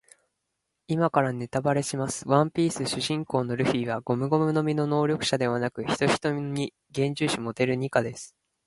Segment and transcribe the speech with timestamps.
[0.87, 2.27] 今からネタバレします。
[2.27, 8.35] ワンピース主人公のルフィはゴムゴムの実の能力者ではなく、ヒトヒトの実幻獣種モデルニカです。